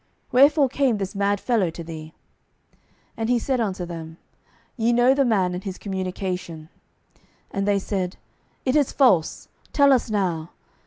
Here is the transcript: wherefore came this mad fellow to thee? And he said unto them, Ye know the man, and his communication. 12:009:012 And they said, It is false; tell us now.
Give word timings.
wherefore 0.31 0.67
came 0.67 0.97
this 0.97 1.13
mad 1.13 1.39
fellow 1.39 1.69
to 1.69 1.83
thee? 1.83 2.11
And 3.15 3.29
he 3.29 3.37
said 3.37 3.59
unto 3.61 3.85
them, 3.85 4.17
Ye 4.75 4.91
know 4.93 5.13
the 5.13 5.23
man, 5.23 5.53
and 5.53 5.63
his 5.63 5.77
communication. 5.77 6.69
12:009:012 7.19 7.19
And 7.51 7.67
they 7.67 7.77
said, 7.77 8.17
It 8.65 8.75
is 8.75 8.91
false; 8.91 9.47
tell 9.73 9.93
us 9.93 10.09
now. 10.09 10.49